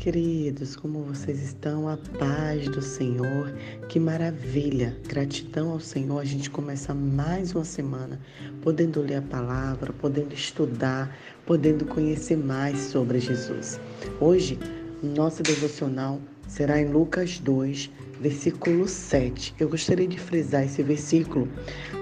[0.00, 1.86] queridos, como vocês estão?
[1.86, 3.52] A paz do Senhor,
[3.86, 4.96] que maravilha!
[5.06, 8.18] Gratidão ao Senhor, a gente começa mais uma semana
[8.62, 11.14] podendo ler a palavra, podendo estudar,
[11.44, 13.78] podendo conhecer mais sobre Jesus.
[14.18, 14.58] Hoje,
[15.02, 17.90] nossa devocional será em Lucas 2,
[18.22, 19.54] versículo 7.
[19.60, 21.46] Eu gostaria de frisar esse versículo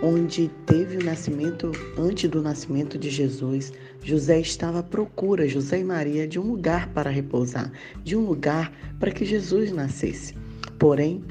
[0.05, 5.85] onde teve o nascimento, antes do nascimento de Jesus, José estava à procura, José e
[5.85, 7.71] Maria, de um lugar para repousar,
[8.03, 10.35] de um lugar para que Jesus nascesse.
[10.79, 11.23] Porém,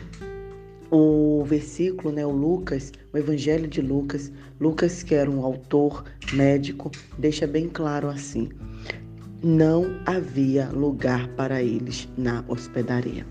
[0.92, 6.04] o versículo, né, o Lucas, o Evangelho de Lucas, Lucas que era um autor
[6.34, 8.50] médico, deixa bem claro assim:
[9.44, 13.26] não havia lugar para eles na hospedaria.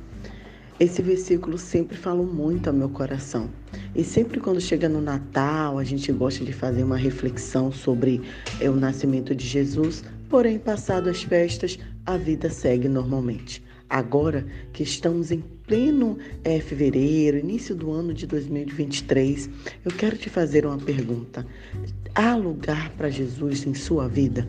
[0.78, 3.48] Esse versículo sempre fala muito ao meu coração.
[3.94, 8.20] E sempre quando chega no Natal, a gente gosta de fazer uma reflexão sobre
[8.60, 13.64] é, o nascimento de Jesus, porém, passado as festas, a vida segue normalmente.
[13.88, 19.48] Agora que estamos em pleno é, fevereiro, início do ano de 2023,
[19.82, 21.46] eu quero te fazer uma pergunta.
[22.14, 24.46] Há lugar para Jesus em sua vida?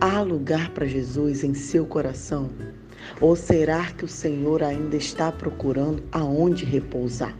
[0.00, 2.48] Há lugar para Jesus em seu coração?
[3.20, 7.36] Ou será que o Senhor ainda está procurando aonde repousar?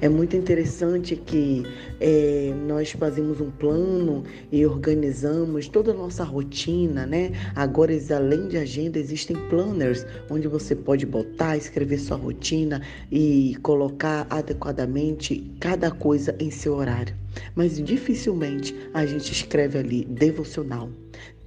[0.00, 1.62] É muito interessante que
[2.00, 7.32] é, nós fazemos um plano e organizamos toda a nossa rotina, né?
[7.54, 14.26] Agora, além de agenda, existem planners onde você pode botar, escrever sua rotina e colocar
[14.28, 17.14] adequadamente cada coisa em seu horário.
[17.54, 20.88] Mas dificilmente a gente escreve ali devocional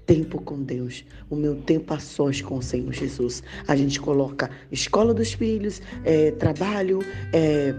[0.08, 3.44] tempo com Deus, o meu tempo a sós com o Senhor Jesus.
[3.67, 6.99] A gente coloca escola dos filhos, é, trabalho,
[7.33, 7.75] é,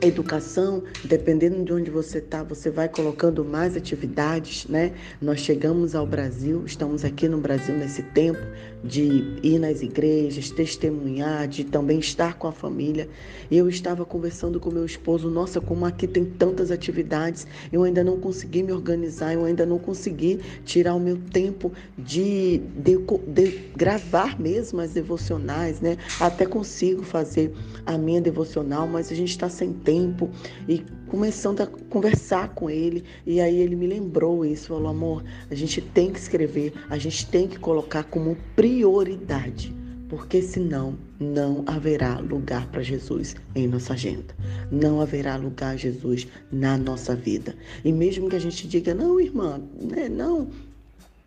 [0.00, 4.92] educação, dependendo de onde você está, você vai colocando mais atividades, né?
[5.20, 8.40] Nós chegamos ao Brasil, estamos aqui no Brasil nesse tempo
[8.82, 13.08] de ir nas igrejas, testemunhar, de também estar com a família.
[13.50, 18.20] Eu estava conversando com meu esposo, nossa, como aqui tem tantas atividades, eu ainda não
[18.20, 24.38] consegui me organizar, eu ainda não consegui tirar o meu tempo de, de, de gravar
[24.38, 25.96] mesmo as devocionais, né?
[26.20, 27.52] Até consigo fazer
[27.86, 29.93] a minha devocional, mas a gente está sem tempo
[30.68, 33.04] e começando a conversar com ele.
[33.26, 37.26] E aí ele me lembrou isso, falou: amor, a gente tem que escrever, a gente
[37.26, 39.74] tem que colocar como prioridade.
[40.08, 44.34] Porque senão não haverá lugar para Jesus em nossa agenda.
[44.70, 47.56] Não haverá lugar a Jesus na nossa vida.
[47.84, 50.50] E mesmo que a gente diga, não, irmã, né, não,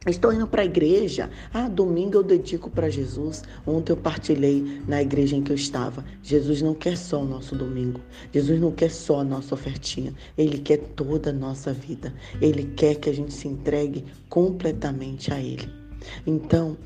[0.06, 1.30] Estou indo para a igreja.
[1.54, 3.44] Ah, domingo eu dedico para Jesus.
[3.66, 6.06] Ontem eu partilhei na igreja em que eu estava.
[6.22, 8.00] Jesus não quer só o nosso domingo.
[8.32, 10.14] Jesus não quer só a nossa ofertinha.
[10.38, 12.14] Ele quer toda a nossa vida.
[12.40, 15.68] Ele quer que a gente se entregue completamente a Ele.
[16.26, 16.78] Então,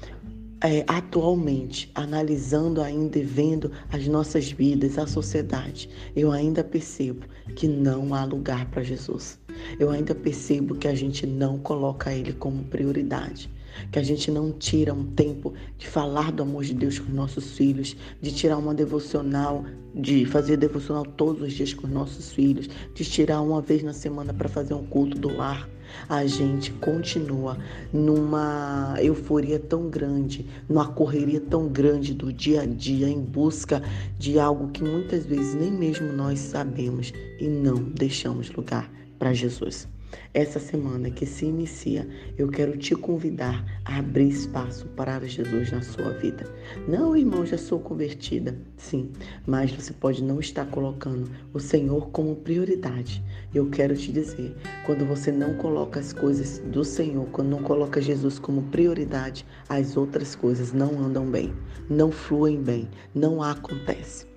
[0.64, 7.68] é, atualmente, analisando ainda e vendo as nossas vidas, a sociedade, eu ainda percebo que
[7.68, 9.40] não há lugar para Jesus.
[9.80, 13.50] Eu ainda percebo que a gente não coloca Ele como prioridade
[13.92, 17.58] que a gente não tira um tempo de falar do amor de Deus com nossos
[17.58, 23.04] filhos, de tirar uma devocional, de fazer devocional todos os dias com nossos filhos, de
[23.04, 25.70] tirar uma vez na semana para fazer um culto do lar.
[26.08, 27.58] A gente continua
[27.92, 33.84] numa euforia tão grande, numa correria tão grande do dia a dia em busca
[34.18, 38.90] de algo que muitas vezes nem mesmo nós sabemos e não deixamos lugar
[39.20, 39.88] para Jesus.
[40.34, 42.08] Essa semana que se inicia,
[42.38, 46.46] eu quero te convidar a abrir espaço para Jesus na sua vida.
[46.88, 48.58] Não, irmão, já sou convertida.
[48.78, 49.12] Sim,
[49.46, 53.24] mas você pode não estar colocando o Senhor como prioridade.
[53.54, 54.56] Eu quero te dizer,
[54.86, 59.98] quando você não coloca as coisas do Senhor, quando não coloca Jesus como prioridade, as
[59.98, 61.54] outras coisas não andam bem,
[61.90, 64.31] não fluem bem, não acontece.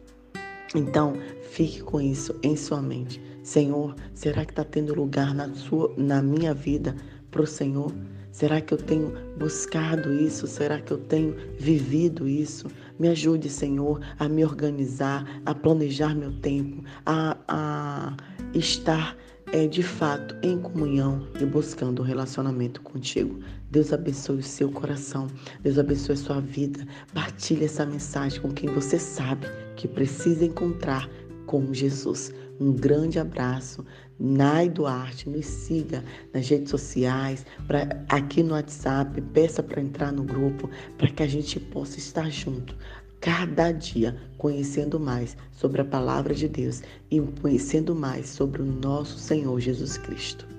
[0.75, 1.15] Então,
[1.51, 3.23] fique com isso em sua mente.
[3.43, 6.97] Senhor, será que está tendo lugar na, sua, na minha vida
[7.31, 7.93] para o Senhor?
[8.33, 10.49] Será que eu tenho buscado isso?
[10.49, 12.67] Será que eu tenho vivido isso?
[12.99, 18.17] Me ajude, Senhor, a me organizar, a planejar meu tempo, a, a
[18.53, 19.17] estar
[19.55, 23.39] é, de fato em comunhão e buscando um relacionamento contigo.
[23.71, 25.29] Deus abençoe o seu coração,
[25.63, 26.85] Deus abençoe a sua vida.
[27.15, 29.47] Partilhe essa mensagem com quem você sabe
[29.77, 31.09] que precisa encontrar
[31.47, 32.35] com Jesus.
[32.59, 33.85] Um grande abraço.
[34.19, 36.03] Nai Duarte, nos siga
[36.33, 40.69] nas redes sociais, pra, aqui no WhatsApp, peça para entrar no grupo,
[40.99, 42.77] para que a gente possa estar junto,
[43.25, 49.19] cada dia conhecendo mais sobre a palavra de Deus e conhecendo mais sobre o nosso
[49.19, 50.54] Senhor Jesus Cristo.